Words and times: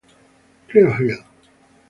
Cleo 0.69 0.89
Hill 0.97 1.21